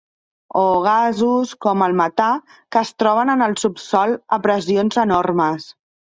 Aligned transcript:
O 0.59 0.61
gasos, 0.85 1.51
com 1.65 1.83
el 1.87 1.93
metà, 1.99 2.31
que 2.73 2.81
es 2.81 2.93
troben 3.03 3.33
en 3.35 3.45
el 3.49 3.55
subsòl 3.67 4.19
a 4.39 4.43
pressions 4.49 5.01
enormes. 5.07 5.71